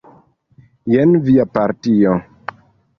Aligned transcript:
Jen 0.95 1.13
via 1.29 1.47
partio. 1.61 2.19